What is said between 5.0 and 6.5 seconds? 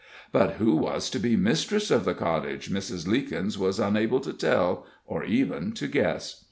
or even to guess.